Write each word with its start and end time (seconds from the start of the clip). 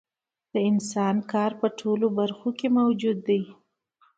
د 0.53 0.55
انسان 0.69 1.15
کار 1.31 1.51
په 1.61 1.67
ټولو 1.79 2.05
برخو 2.19 2.49
کې 2.59 2.67
موجود 2.77 3.17
دی 3.27 3.41